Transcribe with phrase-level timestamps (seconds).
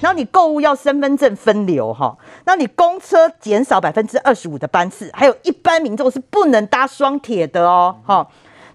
[0.00, 8.26] 然后你购物要身份证分流哈，那你公车减少百分之二十五的班次，还有一般民众是不能搭双铁的哦，哈。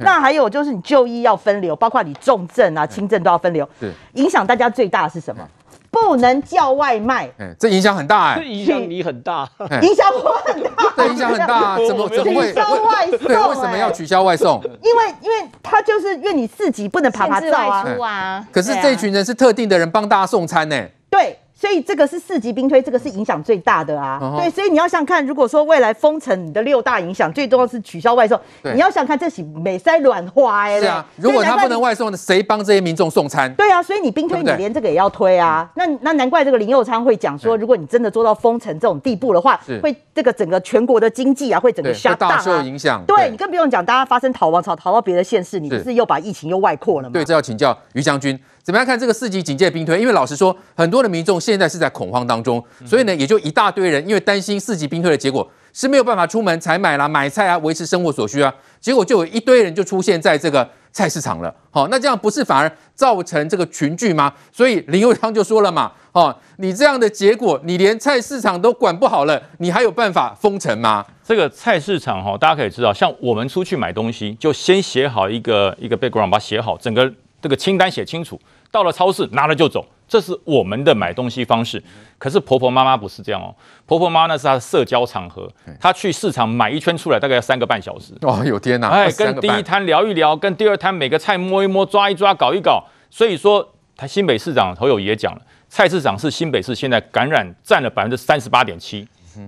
[0.03, 3.67] 那还有就是你就医要分流，包括你重症啊、轻症都要分流。
[3.79, 5.47] 对影响大家最大的是什么？
[5.91, 7.29] 不能叫外卖。
[7.37, 9.47] 哎，这影响很大哎，这影响你很大，
[9.83, 12.47] 影响我很大，这影响很大， 怎么怎么会？
[12.47, 13.19] 取消外送？
[13.27, 14.59] 对，为什么要取消外送？
[14.81, 17.57] 因为因为他就是因为你自己不能爬爬照
[18.01, 18.43] 啊。
[18.51, 20.83] 可是这一群人是特定的人帮大家送餐呢。
[21.11, 21.37] 对。
[21.53, 24.33] 所以这个是四级兵推，这个是影响最大的啊。
[24.35, 28.39] 对，所以你要想看，如果说未来封城，你的六大影响最重要是取消外送。
[28.63, 30.79] 你要想看这起美塞软花哎。
[30.79, 33.53] 是啊，如果他不能外送，谁帮这些民众送餐？
[33.53, 35.69] 对啊，所以你兵推你连这个也要推啊。
[35.75, 43.03] 那那难怪这个林佑昌会讲说，如果你真的做到封城这种地步的话，会这个整个全国的经济啊会整个下大受影响。
[43.05, 47.13] 对，你更不用讲，大家发生逃亡潮逃到别的县市，你不是又把疫情又外扩了吗？
[47.13, 48.39] 对，这要请教于将军。
[48.63, 49.99] 怎么样看这个四级警戒兵推？
[49.99, 61.53] 因为老实说，很多的民众现在是在恐慌当中，所以呢，也就一大堆人因为担心四级兵推的结果是没有办法出门采买啦、买菜啊、维持生活所需啊，结果就有一堆人就出现在这个菜市场了。
[61.71, 64.31] 好，那这样不是反而造成这个群聚吗？
[64.51, 71.05] 所以林佑昌就说了嘛，哦，你这样的结果，你连菜市场都管不好了，你还有办法封城吗？
[71.23, 77.11] 这个菜市场哈，大家可以知道，像我们出去买东西，就先写好一个一个 background，把它写好，整个。
[77.41, 78.39] 这个清单写清楚，
[78.69, 81.81] 到了超市拿了就走，这是我们的买东西方式。
[82.17, 83.53] 可是婆婆妈妈不是这样哦，
[83.87, 88.13] 婆婆妈妈那是她的社交场合，她去市场买一圈出来大概要三个半小时。
[88.21, 88.89] 哦，有天哪！
[88.89, 92.83] 哎，跟第一摊聊一聊，跟第二摊每个菜摸一摸、抓一抓、搞一搞。
[93.09, 93.67] 所以说，
[93.97, 99.07] 他新北市长侯友宜也讲了，菜市场是新北市现在感染占了百分之三十八点七，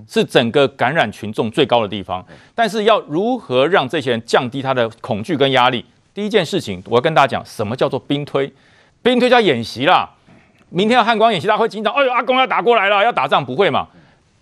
[0.09, 2.25] 是整个感染群众最高的地方。
[2.55, 5.85] 但是要如何让这些人降低他的恐惧跟压力？
[6.13, 8.51] 第一件事情，我要跟大家讲，什么叫做兵推？
[9.01, 10.09] 兵推叫演习啦。
[10.69, 11.93] 明天要汉光演习，大家会紧张。
[11.93, 13.87] 哎呦，阿公要打过来了，要打仗，不会嘛？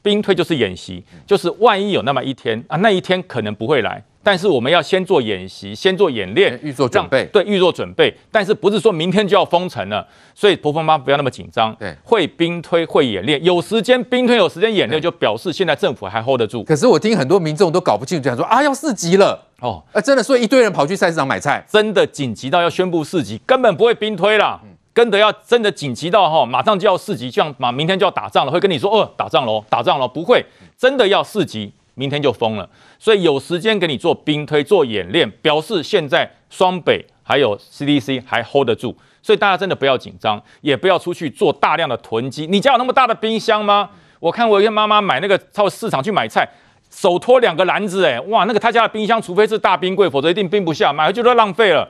[0.02, 7.26] 兵推就是演习，就是万一有那么一天啊，那一天可能不会来，但是我们要先做演习，先做演练，预做准备。
[7.34, 8.14] 对，预做准备。
[8.32, 10.06] 但是不是说明天就要封城了？
[10.36, 11.76] 所以婆婆妈不要那么紧张。
[11.80, 16.64] 对，会兵推，会演练，有时间兵推，有时间演练，就表示现在政府还 hold 得住。
[16.64, 19.48] 可是我听很多民众都搞不清楚，讲说啊，要四级了。
[19.60, 24.60] 哦，呃，真的，所以一堆人跑去菜市场买菜，真的紧急到要宣布四级，根本不会兵推啦。
[24.94, 30.46] 跟得要真的紧急到哈，马上就要四级，这样马明天就要打仗了，会跟你说哦，打仗喽，打仗喽，不会，
[30.78, 31.72] 真的要四级，
[32.02, 32.68] 明天就封了。
[32.98, 42.48] 所以有时间给你做兵推、做演练，表示现在双北还有 CDC 还 hold 得住，所以大家真的不要紧张，也不要出去做大量的囤积。
[42.48, 43.92] 你家有那么大的冰箱吗？
[44.20, 46.48] 我看我一个妈妈买那个到市场去买菜。
[46.92, 51.90] 手拖两个篮子，哎，哇，那个他家的冰箱，除非是大冰柜，否则一定冰不下，买回去都浪费了。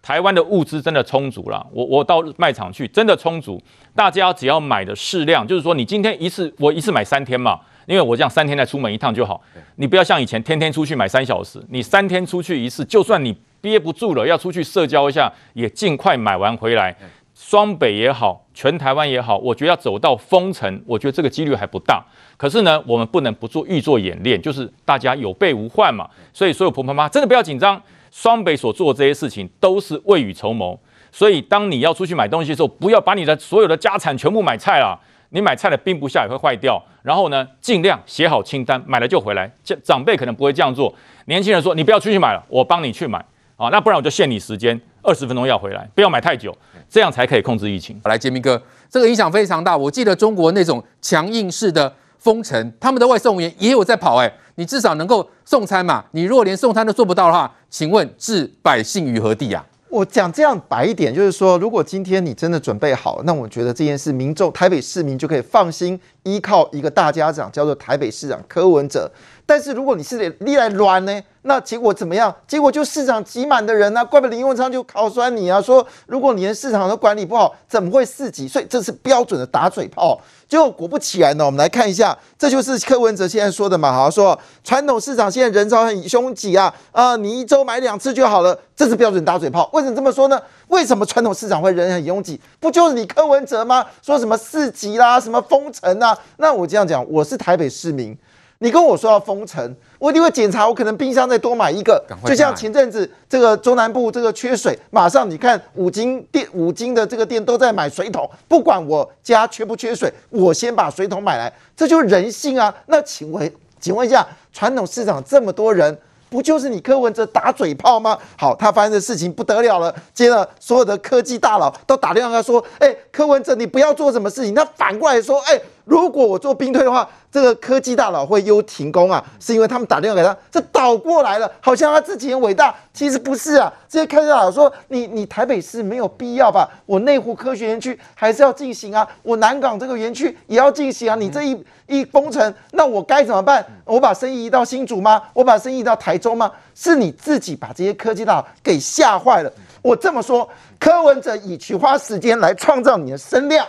[0.00, 3.62] 台湾的物资真的充足了，我我到卖场去，真的充足。
[3.94, 9.40] 大家只要买的适量，就是说你今天一次，我一次买三天嘛，因为我这样三天再出门一趟就好。
[9.76, 16.96] 你不要像以前天天出去买三小时，你三天出去一次，就算你憋不住了要出去社交一下，也尽快买完回来。
[17.34, 22.00] 双北也好，全台湾也好，我觉得要走到封城，我觉得这个几率还不大。
[22.36, 26.08] 可是呢，我们不能不做预做演练，就是大家有备无患嘛。
[26.32, 30.78] 所以所有婆婆妈妈真的不要紧张，双北所做的这些事情都是未雨绸缪。
[31.10, 34.96] 所以当你要出去买东西的时候，不要把你的所有的家产全部买菜了，
[35.34, 36.82] 你买菜的冰不下也会坏掉。
[37.02, 39.50] 然后呢，尽量写好清单，买了就回来。
[39.62, 40.94] 这长辈可能不会这样做，
[41.26, 43.18] 年轻人说你不要出去买了，我帮你去买
[43.56, 44.80] 啊，那不然我就限你时间。
[45.02, 46.56] 二十分钟要回来，不要买太久，
[46.88, 48.00] 这样才可以控制疫情。
[48.04, 49.76] 来，杰明哥，这个影响非常大。
[49.76, 54.16] 我记得中国那种强硬式的封城，他们的外送员也有在跑。
[54.16, 56.02] 哎，你至少能够送餐嘛？
[56.12, 59.62] 你如果连送餐都做不到的话，请问置百姓于何地啊？
[59.94, 69.08] 我讲这样白一点，就是说，如果今天你真的准备好，那我觉得这件事，民众台北市民就可以放心依靠一个大家长，叫做台北市长柯文哲。
[69.46, 71.22] 但是如果你是你来乱呢？
[71.46, 72.34] 那结果怎么样？
[72.48, 78.48] 结果就市场挤满的人啊，怪不得林永昌就考酸你啊，说如果你连市场都管理不好，怎么会四级？
[78.48, 80.18] 所以这是标准的打嘴炮。
[80.48, 89.68] 结果果不其然呢，我们来看一下，这就是柯文哲现在说的嘛，好说传统市场现在人潮很拥挤啊，啊、呃，你一周买两次就好了，这是标准打嘴炮。
[89.74, 90.40] 为什么这么说呢？
[90.68, 92.40] 为什么传统市场会人很拥挤？
[92.58, 93.84] 不就是你柯文哲吗？
[94.00, 96.16] 说什么四级啦，什么封城啊？
[96.38, 98.16] 那我这样讲，我是台北市民。
[98.64, 102.02] 你跟我说要封城，我一定会检查，我可能冰箱再多买一个。
[102.24, 112.74] 就像前阵子这个中南部这个缺水，马上你看五金店、五金的这个店都在买水桶，不管我家缺不缺水，我先把水桶买来，这就是人性啊。
[112.86, 115.98] 那请问，请问一下，传统市场这么多人，
[116.30, 118.16] 不就是你柯文哲打嘴炮吗？
[118.38, 124.54] 好，他发生的事情不得了了，接着所有的科技大佬都打电话说，哎，柯文哲你不要做什么事情。
[124.54, 125.60] 他反过来说，哎。
[125.84, 133.70] 如果我做兵推的话，这个科技大佬会忧停工啊，是因为他们打电话给他，这倒过来了，好像他自己很伟大，其实不是啊。
[133.86, 136.68] 这些科技大佬说，你你台北市没有必要吧？
[136.86, 141.14] 我内湖科学园区还是要进行啊，我南港这个园区也要进行啊。
[141.14, 143.64] 你这一一封城，那我该怎么办？
[143.84, 145.22] 我把生意移到新竹吗？
[145.34, 146.50] 我把生意移到台中吗？
[146.74, 149.52] 是你自己把这些科技大佬给吓坏了。
[149.82, 150.48] 我这么说，
[150.80, 153.66] 柯文哲以其花时间来创造你的声量。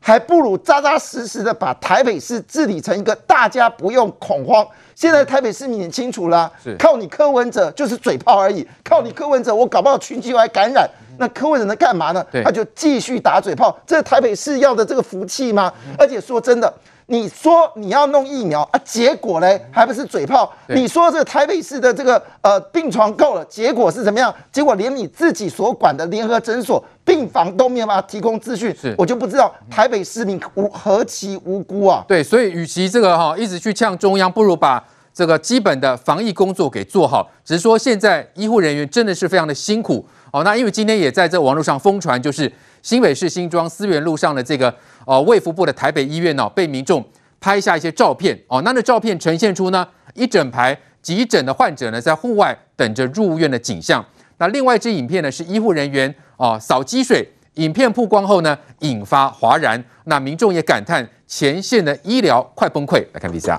[0.00, 4.66] 还不如扎扎实实的把台北市治理成一个大家不用恐慌。
[4.94, 10.88] 现在台北市民很清楚了，是靠你柯文哲就是嘴炮而已，靠你柯文哲我搞不好群聚还感染。
[11.18, 12.24] 那柯文哲能干嘛呢？
[12.44, 15.72] 他就继续打嘴炮，这是台北市要的这个福气吗？
[15.98, 16.72] 而且说真的。
[17.10, 20.52] 你说你要弄疫苗啊，结果嘞还不是嘴炮？
[20.66, 24.34] 你说这个台北市的这个呃病床够了，结果是怎么样？
[24.52, 32.04] 结果连你自己所管的联合诊所病房都没有办法提供资讯，我就不知道台北市民无何其无辜啊！
[32.06, 34.84] 对，所以与其这个哈一直去呛中央，不如把
[35.14, 37.30] 这个基本的防疫工作给做好。
[37.42, 40.44] 只是说现在医护人员真的是非常的辛苦哦。
[40.44, 42.52] 那因为今天也在这网络上疯传，就是
[42.82, 44.74] 新北市新庄思源路上的这个。
[45.06, 47.02] 哦，卫福部的台北医院呢、被民众
[47.40, 54.04] 拍下一些照片哦，那那照片呈现出呢一整排急诊的患者呢在户外等着入院的景象。
[54.36, 63.02] 那另外一支影片呢是医护人员哦扫积水，影片曝光后呢引发哗然，那民众也感叹前线的医疗快崩溃。
[63.14, 63.58] 来看 VCR，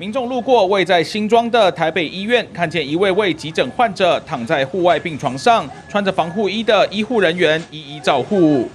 [0.00, 8.66] 民众路过位在新庄的台北医院，看见一位位急诊患者躺在户外病床上，穿着防护衣的医护人员一一照护。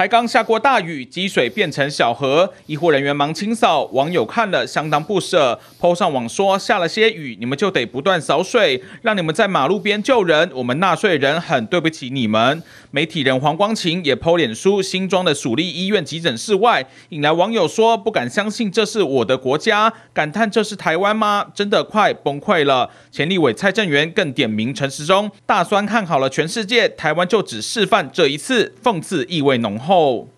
[0.00, 12.62] 才刚下过大雨，积水变成小河，医护人员忙清扫，网友看了相当不舍，PO 上网说下了些雨，你们就得不断扫水，让你们在马路边救人，我们纳税人很对不起你们。
[12.92, 21.48] 媒体人黄光芹也 PO 脸书，新庄的署立医院急诊室外，引来网友说不敢相信这是我的国家，感叹这是台湾吗？
[21.54, 22.88] 真的快崩溃了。
[23.12, 29.89] 前立委蔡正元更点名陈时中，大酸看好了全世界，台湾就只示范这一次，讽刺意味浓厚。
[29.90, 30.28] 后，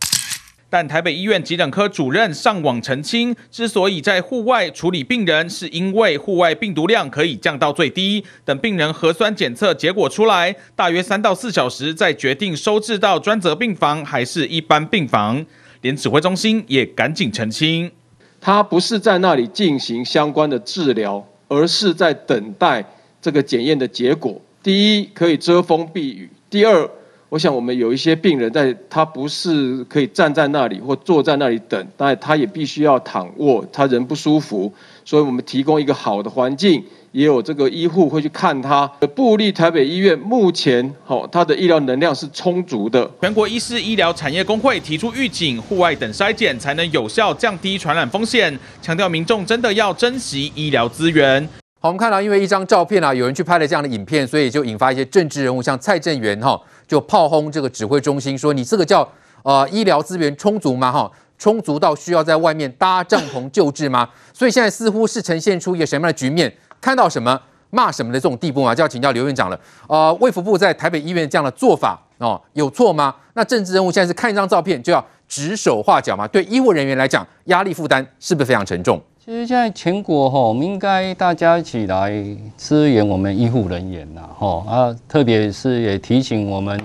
[0.70, 15.44] 但台北医院急诊科主任上网澄清，之所以在户外处理病人，是因为户外病毒量可以降到最低，等病人核酸检测结果出来，大约三到四小时再决定收治到专责病房还是一般病房。
[15.82, 17.92] 连指挥中心也赶紧澄清，
[18.40, 22.82] 他不是在那里进行相关的治疗，而是在等待
[23.20, 24.40] 这个检验的结果。
[24.62, 26.88] 第一，可以遮风避雨；第二，
[27.32, 34.70] 我想，我们有一些病人在，他不是可以站在那里或坐在那里等，但他也必须要躺卧，他人不舒服，
[35.02, 38.86] 所以我们提供一个好的环境，也有这个医护会去看他。
[39.14, 43.10] 布立台北医院目前，好，他的医疗能量是充足的。
[43.22, 51.48] 全国医师医疗产业工会提出预警，户外等筛检才能有效降低传染风险，强调民众真的要珍惜医疗资源。
[51.82, 56.56] 好，我们看到，因为一张照片啊，有人去拍了这样的影片，所以就引发一些政治人物，像蔡正元哈。
[56.86, 59.06] 就炮轰这个指挥中心，说你这个叫
[59.42, 60.92] 呃医疗资源充足吗？
[60.92, 64.08] 哈，充足到需要在外面搭帐篷救治吗？
[64.32, 66.54] 所以现在似乎是呈现出一个什么样的局面？
[66.80, 67.36] 看到什么
[67.70, 68.72] 骂什么的这种地步嘛？
[68.72, 69.58] 就要请教刘院长了。
[69.88, 73.12] 呃，卫福部在台北医院这样的做法哦，有错吗？
[73.34, 76.28] 那政治人物现在是看一张照片就要指手画脚嘛？
[76.28, 79.02] 对医护人员来讲，压力负担是不是非常沉重？
[79.24, 82.12] 其实现在全国哈，我们应该大家一起来
[82.58, 86.76] 支援我们医护人员呐，哈啊，特别是也提醒我们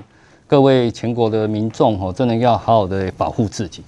[0.46, 3.82] 各位全国的民众哈，真的要好好的保护自己。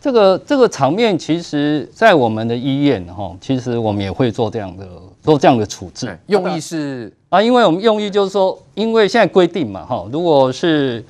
[0.00, 4.84] 这个这个场面，其实在我们的医院哈，其实我们也会做这样的
[5.22, 6.18] 做这样的处置。
[6.26, 11.04] 用意是啊，因为我们用意就是说，因为现在规定嘛哈，如果是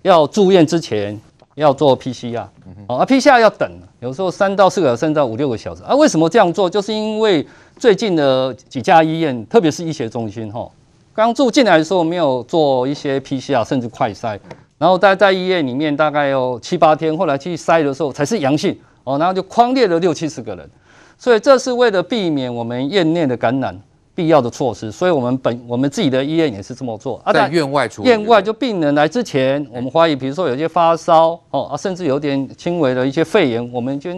[0.00, 1.20] 要住院之前。
[1.56, 5.94] 要做 PCR，啊，PCR 要等，有时候三到四个小时，甚至到五六个小时啊。
[5.94, 6.70] 为什么这样做？
[6.70, 10.70] 就是因为最近的几家医院，特别是医学中心，哈，
[11.12, 14.38] 刚住进来的时候没有做一些 PCR，甚至快筛，
[14.78, 20.70] 然后待在医院里面大概有七八天，后来去筛的时候才是阳性，哦，然后就框列了六七十个人，
[21.18, 23.78] 所以这是为了避免我们院内的感染。
[24.14, 27.32] 必要的措施，所以我们本我们自己的医院也是这么做啊。
[27.32, 34.10] 在院外处理，院外就病人来之前，我们怀疑，比如说有些发烧哦啊，甚至有点轻微的一些肺炎，我们就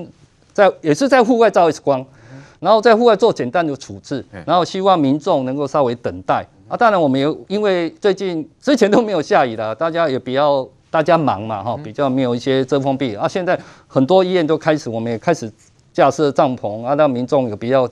[0.52, 2.04] 在也是在户外照 X 光，
[2.58, 6.76] 然后在户外做简单的处置，然后希望民众能够稍微等待啊。
[6.76, 13.28] 当然，我们有因为最近之前都没有下雨了，大家也比较大家忙嘛哈，比较没有一些遮风避雨啊。
[13.28, 13.56] 现在
[13.86, 15.52] 很多医院都开始，我们也开始
[15.92, 17.88] 架设帐篷啊，让民众有比较。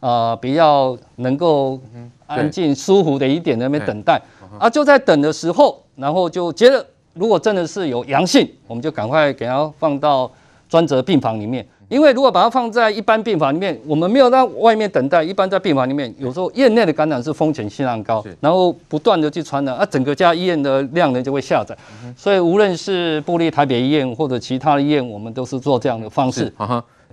[0.00, 1.78] 呃比较能够
[2.26, 4.20] 安静舒服的一点那边等待。
[4.58, 10.30] 啊，就在等的时候，然后就接着，如果真的是有阳性，我们就赶快给他放到
[10.68, 11.66] 专责病房里面。
[11.88, 21.76] 因为如果把它放在一般病房里面，我们没有在外面等待，一般在病房里面，有时候院内的感染是风险性很高，然后不断的去传染，啊，整个家医院的量呢就会下载。
[22.16, 26.52] 所以无论是布立台北医院或者其他的医院，我们都是做这样的方式。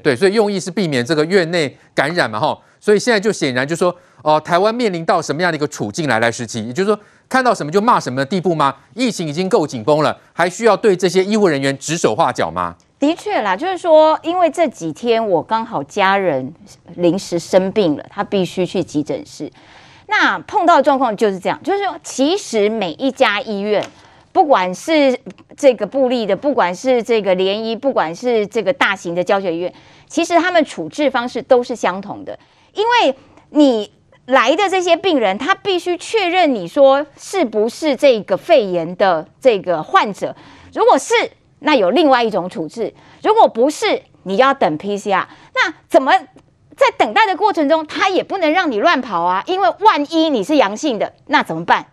[0.01, 2.58] 对，所以用意是避免这个院内感染嘛，哈。
[2.80, 7.00] 所以现在就显然就说，哦、呃，台湾面临到什么样的一个处境来来时期，也就是说。
[7.30, 8.74] 看到什么就骂什么的地步吗？
[8.94, 12.74] 疫情已经够紧绷了，还需要对这些医护人员指手画脚吗？
[12.98, 16.54] 的确啦，就是说，因为这几天我刚好家人
[16.96, 19.51] 临时生病了，他必须去急诊室。
[20.06, 23.86] 那碰到的状况就是这样，就是说，其实每一家医院，
[24.38, 25.20] 不管是
[25.56, 29.74] 这个布立的，不管是这个联医，不管是这个大型的教学医院，
[30.06, 32.38] 其实他们处置方式都是相同的，
[32.74, 33.15] 因为
[33.50, 33.91] 你。
[34.27, 40.36] 来的这些病人，他必须确认你说是不是这个肺炎的这个患者。
[40.74, 41.13] 如果是，
[41.60, 42.91] 那有另外一种处置；
[43.24, 45.25] 如果不是，你要等 PCR。
[45.56, 46.12] 那怎么
[46.75, 49.41] 在等待的过程中，他也不能让你乱跑啊？
[49.48, 51.86] 因为万一你是阳性的，那怎么办？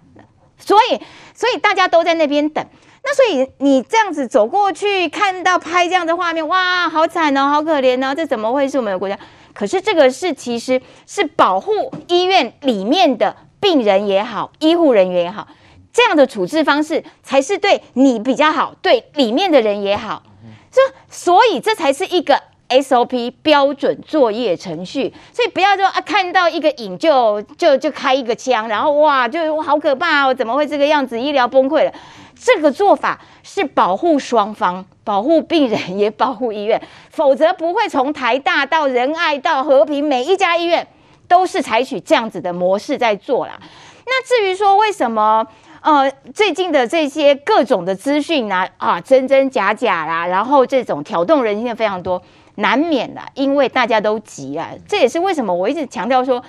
[0.64, 1.00] 所以，
[1.34, 2.64] 所以大家都在那边等。
[3.02, 9.18] 那所以你这样子走过去，看到拍这样的画面，哇，好惨哦，好可怜哦，这怎么会是我们的国家？
[9.52, 15.46] 可是这个是其实是保护医院里面的病人也好，医护人员也好，
[15.92, 20.22] 这样的处置方式才是对你比较好，对里面的人也好。
[20.70, 25.12] 所所以这才是一个 SOP 标准作业程序。
[25.32, 31.20] 所以不要说啊，看到一个影就就就开一个枪，然后哇，就好可怕哦，怎么会这个样子？
[31.20, 31.92] 医疗崩溃了。
[32.36, 40.86] 这个做法是保护双方，保护病人也保护医院，否则不会从台大到仁爱到和平，每一家医院
[41.28, 43.58] 都是采取这样子的模式在做啦。
[44.04, 45.46] 那至于说为什么
[45.80, 52.20] 呃最近的这些各种的资讯呢啊真真假假啦，然后这种挑动人心的非常多，
[52.56, 54.70] 难免啦，因为大家都急啊。
[54.88, 56.42] 这也是为什么我一直强调说，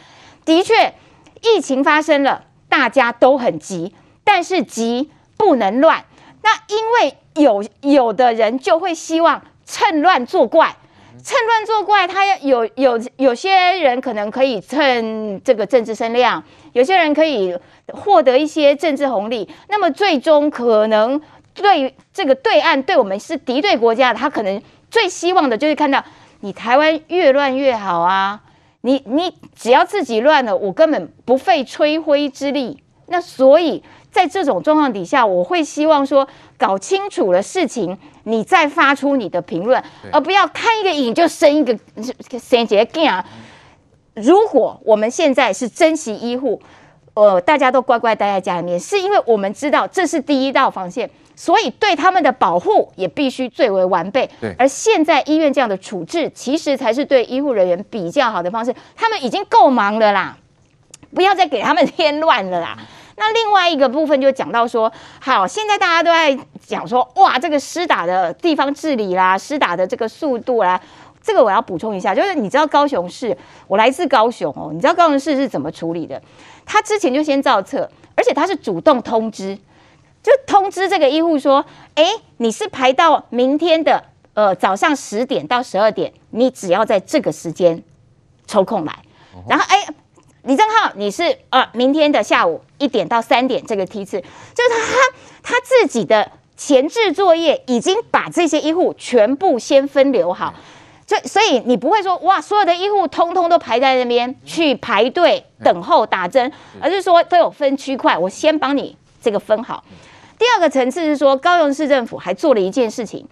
[0.44, 0.94] 的确
[1.42, 3.94] 疫情发生了，大家都很急，
[4.24, 5.12] 但是急。
[5.38, 6.06] 不能乱，
[6.44, 10.74] 那因为有有的人就会希望趁乱作怪，
[11.22, 17.54] 趁乱作怪，他要有有有些人可能可以趁这个政治声量，有些人可以
[17.92, 21.22] 获得一些政治红利，那么最终可能
[21.54, 24.60] 对这个对岸对我们是敌对国家，他可能
[24.96, 26.02] 最希望的就是看到
[26.40, 28.40] 你台湾越乱越好啊，
[28.80, 33.84] 你你只要自己乱了，我根本不费吹灰之力，那所以。
[34.16, 36.26] 在这种状况底下，我会希望说，
[36.58, 41.78] 搞清楚了事情，你再发出你的评论，而不要看一个影就生一个
[42.40, 43.22] 生一个囝。
[44.14, 46.62] 如果我们现在是珍惜医护，
[47.14, 54.30] 呃，大家都乖乖待在家里面，是因为我们知道这是第一道防线，所以对他们的保护也必须最为完备。
[54.40, 58.74] 对，而现在医院这样的处置，其实才是对医护人员比较好的方式。
[58.96, 60.38] 他们已经够忙了啦，
[61.14, 62.78] 不要再给他们添乱了啦。
[63.18, 70.80] 那另外一个部分就讲到说，好，现在大家都在讲说，哇，这个施打的地方治理啦，施打的这个速度啦，
[71.24, 73.36] 这个我要补充一下，就是你知道高雄市，
[73.68, 76.22] 我来自高雄哦，你知道高雄市是怎么处理的？
[76.66, 79.58] 他之前就先造册，而且他是主动通知，
[80.26, 81.64] 就通知这个医护说，
[81.94, 82.04] 哎，
[82.38, 84.04] 你是排到明天的
[84.34, 87.84] 呃早上十点到十二点，你只要在这个时间
[88.48, 88.98] 抽空来，
[89.48, 89.86] 然后哎。
[90.48, 94.98] 李正浩，你是呃，明天的下午一点到三点这个梯次，就是他
[95.42, 100.54] 他自己的前置作业已经把这些医护全部先分流好，
[101.08, 109.84] 就所以你不会说哇，所有的医护通通都排在那边去排队等候打针，而是说都有分区块，我先帮你这个分好。
[110.38, 113.28] 第二个层次是说，高雄市政府还做了一件事情，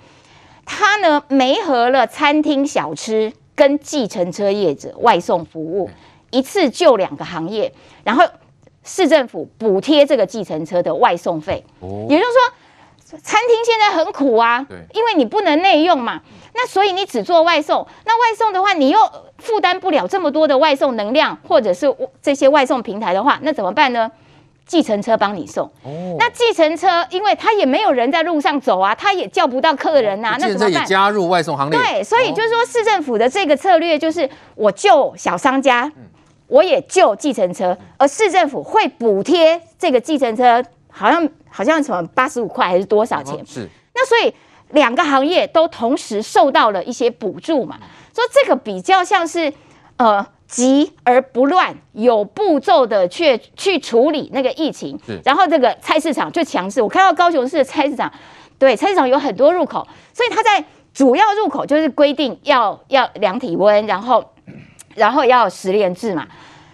[0.65, 5.89] 他呢媒合了餐厅小吃跟计程车业者外送服务。
[6.31, 7.71] 一次就两个行业，
[8.03, 8.25] 然后
[8.83, 11.63] 市政府补贴这个计程车的外送费。
[11.79, 16.21] 哦，也就是说，餐厅现在很苦啊，因为你不能内用嘛，
[16.55, 17.85] 那所以你只做外送。
[18.05, 18.97] 那外送的话，你又
[19.37, 24.11] 负担不了这么多的外送能量，或者是这些外送平台的话，那怎么办呢？
[24.73, 25.67] 计程车帮你送。
[25.83, 30.71] 哦，那计程车因为他也没有人在路上走啊，他也叫不到客人啊，那怎么办？
[30.71, 31.79] 也加入外送行列。
[31.79, 35.83] 对，所以就是说，市政府的这个策略就是我救小商家。
[35.95, 36.09] 嗯
[36.47, 43.43] 我也救计程车，而市政府会补贴这个计程车，好像好像什么八十五块还是多少钱？
[43.43, 43.67] 是。
[43.95, 44.31] 那所以
[44.71, 47.77] 两个行业都同时受到了一些补助嘛，
[48.13, 49.51] 所以这个比较像是
[49.97, 54.99] 呃急而不乱，有步骤的去去处理那个疫情。
[55.25, 58.13] 然后这个菜市场就强势，我看到高雄市的菜市场，
[58.59, 64.23] 对，菜市场有很多入口，所以它在主要入口就是规定要要量体温，然后
[64.93, 66.27] 然后要十连制嘛。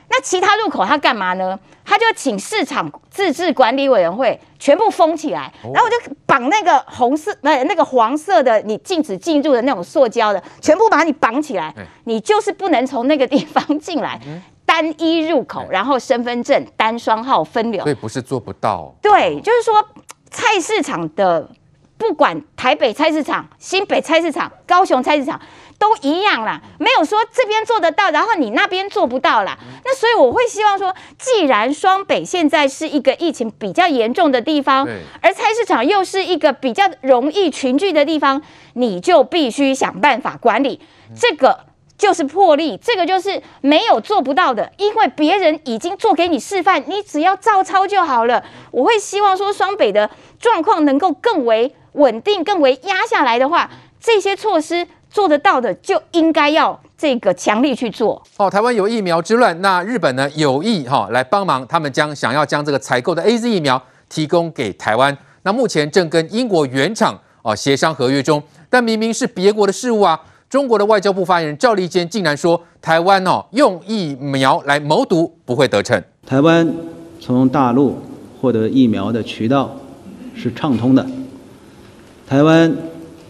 [0.09, 1.57] 那其他入口他干嘛呢？
[1.85, 11.73] 他就请市场自治管理委员会全部封起来，然后我就绑那个红色、那那个黄色的，你禁止进入的那种塑胶的，全部把你绑起来，
[12.03, 14.19] 你就是不能从那个地方进来，
[14.65, 17.81] 单一入口，然后身份证单双号分流。
[17.81, 18.93] 所以不是做不到。
[19.01, 19.83] 对，就是说
[20.29, 21.49] 菜市场的，
[21.97, 25.39] 不管台北菜市场、新北菜市场、高雄菜市场。
[25.79, 29.57] 都一样啦，没有说这边做得到，然后你那边做不到啦。
[29.85, 34.85] 那所以我会希望说，既然双北现在是一个疫情比较严重的地方，
[35.21, 38.41] 而菜市场又是一个比较容易群聚的地方，
[38.73, 40.81] 你就必须想办法管理。
[41.17, 41.61] 这个
[41.97, 48.43] 就是魄力，这个就是没有做不到的，因为别人已经做给你示范，你只要照抄就好了。
[48.71, 54.85] 我会希望说，双北的状况能够更为稳定、更为压下来的话，这些措施。
[55.09, 58.21] 做得到的就应该要这个强力去做。
[58.37, 65.17] 哦，台湾有疫苗之乱，那日本呢有意哈、哦、来帮忙，他们将想要将这个采购的 AZ 疫苗提供给台湾。
[65.43, 70.19] 那目前正跟英国原厂哦协商合约中，但明明是别国的事务啊。
[70.49, 76.01] 中国的外交部发言人赵立坚竟然说，台湾哦用疫苗来谋独不会得逞。
[76.25, 76.71] 台湾
[77.19, 77.97] 从大陆
[78.39, 79.75] 获得疫苗的渠道
[80.35, 81.05] 是畅通的，
[82.27, 82.75] 台湾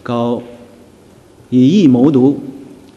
[0.02, 0.42] 搞。
[1.52, 2.38] 以疫谋独，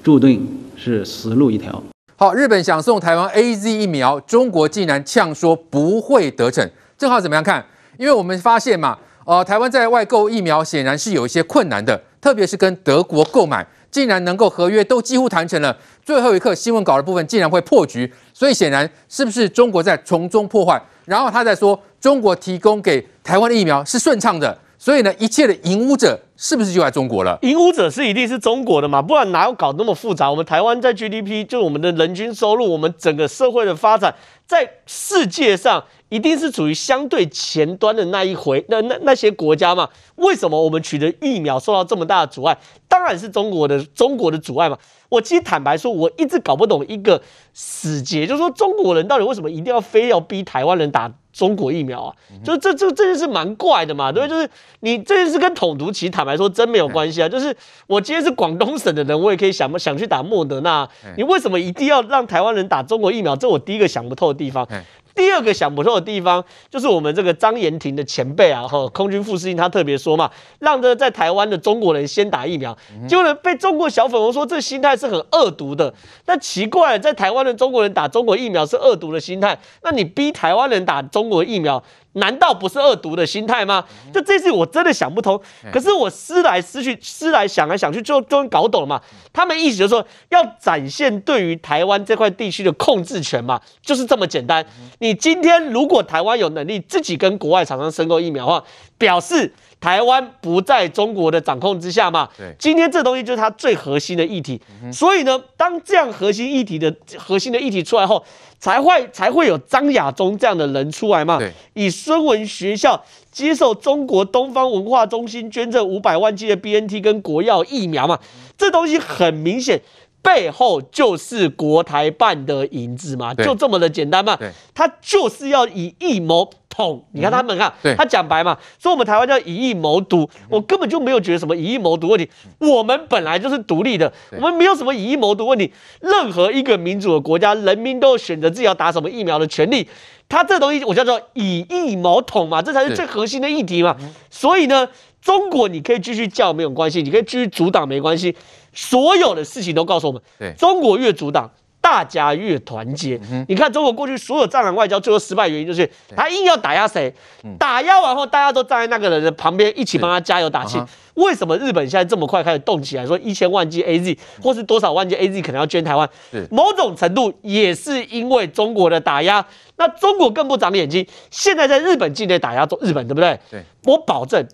[0.03, 1.81] 注定是死路一条。
[2.15, 6.69] 好，日本想送台湾 AZ 疫苗，中国竟然呛说不会得逞。
[6.95, 7.65] 正好怎么样看？
[7.97, 8.95] 因为我们发现嘛，
[9.25, 20.79] 呃，台湾在外购疫苗显然是有一些困难的，特别是跟德国购买，竟然能够合约都几乎谈成了，最后一刻新闻稿的部分竟然会破局，所以显然是不是中国在从中破坏？
[21.05, 24.55] 然后他在说中国提供给台湾的疫苗是顺畅的。
[24.77, 27.37] 所以呢，一切的引武者是不是就在中国了？
[27.43, 30.29] 引武者是一定是中国的嘛，不然哪有搞那么复杂？
[30.29, 34.15] 我们台湾在 GDP 就是我们的人均收入，我们整个社会的发展，
[34.47, 39.89] 在世界上一定是处于相对前端的那一回，那那那些国家嘛。
[40.15, 42.57] 为什么我们取得疫苗受到这么大的阻碍？
[42.87, 44.77] 当然是中国的中国的阻碍嘛。
[45.09, 47.21] 我其实坦白说，我一直搞不懂一个
[47.53, 51.11] 死结，就是说中国人到底为什么一定要非要逼台湾人打？
[51.33, 54.27] 中国疫苗啊，就这这这件事蛮怪的嘛，对？
[54.27, 54.47] 就是
[54.81, 57.27] 你这件事跟统独其实坦白说真没有关系啊。
[57.27, 57.55] 就是
[57.85, 63.35] 我今天是广东省的人，我也可以想想去打莫德纳，你为什么一定要让台湾人打中国疫苗？
[63.35, 64.67] 这我第一个想不透的地方。
[65.15, 72.75] 第二个想不透的地方，就是我们这个张延廷的前辈啊，哈，空军副司令他特别说嘛，让这在台湾的中国人先打疫苗，
[73.07, 75.93] 结果呢被中国小粉红说这心态是很恶毒的。
[76.25, 81.83] 那奇怪，在台湾的中国人打中国疫苗是恶毒的心态，那你逼台湾人打中国疫苗？
[82.13, 83.83] 难道不是恶毒的心态吗？
[84.13, 85.39] 就这次我真的想不通。
[85.71, 89.01] 可是我思来思去，思来想来想去，就终于搞懂了嘛。
[89.31, 94.65] 他们意思就是说，要展现对于台湾这块地区的控制权嘛，就是这么简单。
[94.99, 98.63] 你今天如果台湾有能力自己跟国外厂商申购疫苗的话，
[98.97, 99.53] 表示。
[99.83, 102.29] 台湾不在中国的掌控之下嘛？
[102.37, 104.61] 对，今天这东西就是它最核心的议题。
[104.93, 108.23] 所以呢，当这样核心议题的核心的议题出来后，
[108.57, 111.37] 才会才会有张亚中这样的人出来嘛？
[111.37, 118.17] 对，以孙文学校接受中国东方文化中心捐赠五百万剂的 BNT 跟国药疫苗嘛？
[118.57, 119.81] 这东西很明显
[120.21, 123.33] 背后就是国台办的影子嘛？
[123.33, 124.37] 就这么的简单嘛？
[124.37, 126.49] 对，他就是要以疫谋。
[126.75, 135.71] 统，你看他们看，嗯、他讲白嘛，说我们台湾叫以疫谋独，我根本就没有觉得什么以疫谋独问题，我们本来就是独立的，我们没有什么以疫谋独问题。
[136.01, 139.87] 任何一个民主的国家，人民都有选择自己要打什么疫苗的权利。
[140.27, 143.95] 他这东西我叫做以疫谋统嘛，这才是最核心的议题嘛。
[144.31, 144.87] 所以呢，
[145.21, 148.35] 中国你可以继续叫没有关系，你可以继续阻挡没关系，
[148.73, 151.51] 所有的事情都告诉我们，中国越阻挡。
[151.83, 153.19] 大家越团结，
[153.49, 157.13] 你看中国过去所有战狼外交最后失败原因就是他硬要打压谁，
[157.59, 160.81] 打压完后大家都站在那个人的旁边一起帮他加油打气。
[161.15, 166.09] 为什么日本现在这么快开始动起来，说一千万剂 AZ 或是多少万剂 AZ 可能要捐台湾？
[166.49, 169.45] 某种程度也是因为中国的打压。
[169.75, 173.37] 那中国更不长眼睛，现在在日本境内打压中日本，对不对？
[173.51, 174.47] 对，我保证。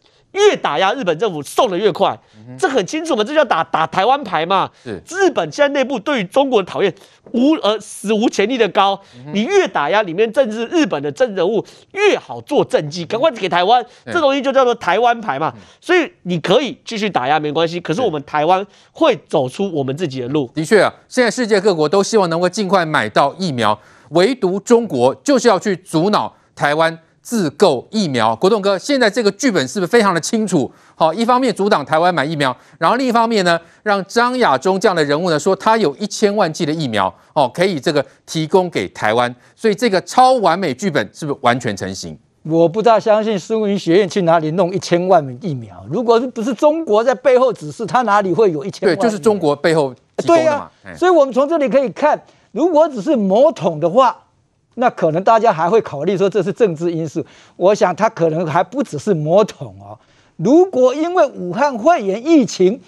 [0.48, 2.18] 越打压日本政府送的越快，
[2.58, 4.70] 这很清楚嘛，这叫打打台湾牌嘛。
[4.84, 6.94] 是日本现在内部对于中国的讨厌
[7.32, 9.00] 无呃史无前例的高，
[9.34, 15.54] 你越打压里面政治日本的政治人物越好做政绩，赶快给台湾，这东西就叫做台湾牌嘛。
[15.82, 20.50] 所以你可以继续打压没关系，可是我们台湾会走出我们自己的路。
[20.54, 23.78] 的确啊，现在世界各国都希望能够尽快买到疫苗，
[24.12, 26.98] 唯独中国就是要去阻挠台湾。
[27.30, 30.72] 自购疫苗，国栋哥，现在这个剧本是不是非常的清楚？
[30.96, 42.18] 好，一方面阻挡台湾买疫苗，然后另一方面呢，让张亚中这样的人物呢说他有一千万剂的疫苗，哦，可以这个提供给台湾，所以这个超完美剧本是不是完全成型？
[42.42, 48.98] 我不大相信世卫学院去哪里弄一千万枚疫苗，如果是不是中国在背后指示，他哪里会有一千万？
[48.98, 50.72] 对，就是中国背后提供的嘛。
[50.84, 52.20] 对啊，所以我们从这里可以看，
[52.52, 54.18] 如果只是某统的话。
[54.76, 57.26] 那可能大家还会考虑说这是政治因素，
[57.58, 59.98] 我想他可能还不只是魔统哦。
[60.38, 62.80] 如果因为武汉肺炎疫情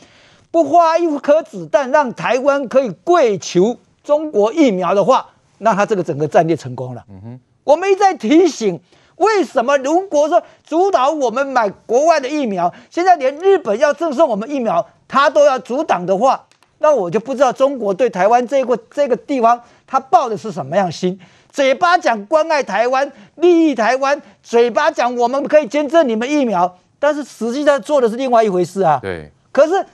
[0.52, 5.26] 不花一颗子弹让台湾可以跪求中国疫苗的话，
[5.58, 7.04] 那他这个整个战略成功了。
[7.10, 8.80] 嗯哼，我们一再提醒，
[9.18, 16.48] 为什么如果说主导我们买国外的疫苗，现在连日本要赠送我们疫苗，他都要阻挡的话，
[16.80, 21.20] 那我就不知道中国对台湾这个这个地方他抱的是什么样心。
[21.52, 28.98] 嘴巴讲关爱台湾、利益台湾，嘴巴讲我们可以捐赠你们疫苗，但是实际上做的是另外一回事啊。
[29.02, 29.30] 对。
[29.52, 29.86] 可是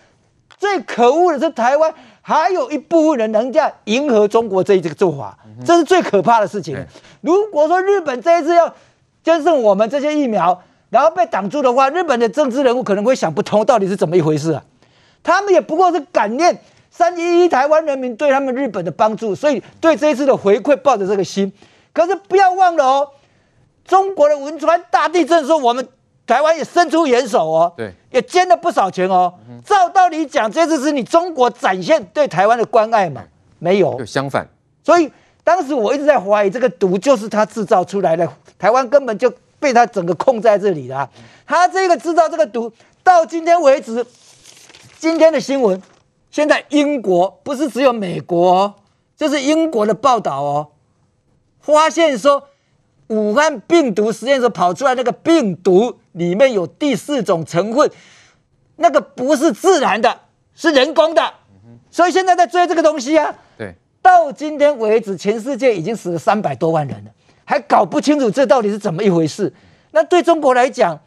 [0.57, 1.91] 最可恶的是，台湾
[2.21, 6.77] 还有一部分人能这样迎合中国这一这个做法，这是最可怕的事情。
[7.21, 8.71] 如果说日本这一次要
[9.23, 14.63] 捐赠我们这些疫苗，然后被挡住的话，日本的政治人物可能会想不通到底是怎么一回事啊。
[15.23, 16.59] 他们也不过是感念。
[16.97, 21.53] 三一一台湾人民对他们日本的帮助，所以对这一次的回馈抱着这个心。
[21.93, 23.09] 可是不要忘了哦，
[23.85, 25.87] 中国的汶川大地震的时候，我们
[26.25, 29.31] 台湾也伸出援手哦，对，也捐了不少钱哦。
[29.63, 33.23] 照道理讲，这次是你中国展现对台湾的关爱嘛？
[33.59, 34.47] 没有，相反。
[34.83, 35.11] 所以
[35.43, 41.07] 当时我一直在怀疑，这个毒就是他制造出来的，台湾根本就被他整个控在这里了。
[41.45, 44.03] 他这个制造这个毒，到今天为止，
[44.97, 45.79] 今天的新闻。
[46.29, 48.75] 现在英国不是只有美国哦，
[49.15, 50.67] 这是英国的报道哦，
[51.59, 52.47] 发现说
[53.07, 57.89] 武汉病毒实验室跑出来那个病毒里面有第四种成分，
[58.75, 60.19] 那个不是自然的，
[60.53, 61.33] 是人工的，
[61.89, 63.33] 所以现在在追这个东西啊。
[63.57, 67.11] 对，到今天为止，全世界已经死了三百多万人了，
[67.45, 69.53] 还搞不清楚这到底是怎么一回事。
[69.91, 70.99] 那对中国来讲，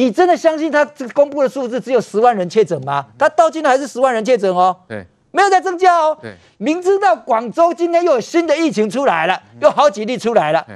[0.00, 3.04] 你真的相信他这个公布的数字只有十万人确诊吗？
[3.18, 6.16] 他到今天还是十万人确诊哦，对，没有在增加哦。
[6.22, 10.66] 对，明知道广州今天又有新的疫情出来了，有好几例出来了，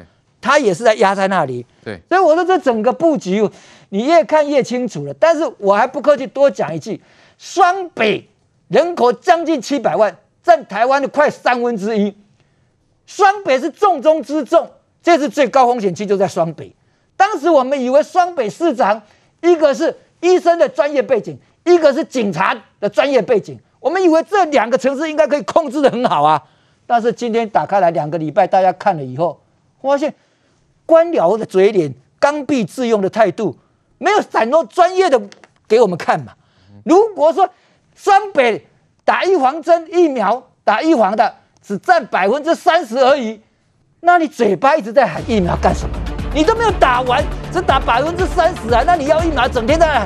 [0.43, 1.65] 他也是在压在那里。
[1.83, 3.49] 对，所以我说这整个布局，
[3.89, 5.15] 你越看越清楚了。
[5.15, 7.01] 但是我还不客气多讲一句，
[7.39, 8.29] 双北
[8.69, 12.15] 人口将近七百万，占台湾的快三分之一，
[13.07, 14.71] 双北是重中之重，
[15.03, 16.71] 这是最高风险区就在双北。
[17.17, 19.01] 当时我们以为双北市长，
[19.45, 26.43] 一个是医生的专业背景，一个是警察的专业背景，我们以为这两个城市应该可以控制得很好啊。
[26.87, 29.41] 但是今天打开来两个礼拜，大家看了以后，
[29.83, 30.15] 发现
[30.87, 33.57] 官僚的嘴脸、刚愎自用的态度，
[33.99, 35.21] 没有展露专业的
[35.69, 36.33] 给我们看嘛。
[36.85, 37.49] 如果说
[37.95, 38.67] 双北
[39.05, 43.41] 打预防针疫苗打预防的只占百分之三十而已，
[44.01, 45.95] 那你嘴巴一直在喊疫苗干什么？
[46.35, 48.83] 你都没有打完，只打百分之三十啊！
[48.85, 50.05] 那你要疫苗，整天在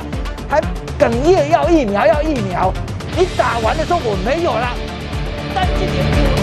[0.50, 0.60] 还
[0.98, 2.70] 哽咽要疫苗要疫苗，
[3.16, 4.68] 你打完的时候我没有了，
[5.54, 6.37] 但今年。